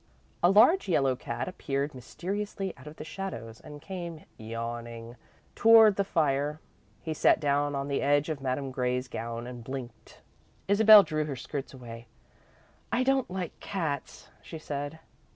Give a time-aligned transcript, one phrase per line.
[0.41, 5.15] A large yellow cat appeared mysteriously out of the shadows and came, yawning,
[5.53, 6.59] toward the fire.
[7.03, 10.21] He sat down on the edge of Madame's grey gown, and blinked.
[10.67, 12.07] Isabel drew her skirts away.
[12.91, 14.97] "I don't like cats," she said.